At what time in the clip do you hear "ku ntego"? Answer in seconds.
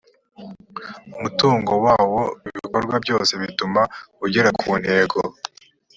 4.59-5.19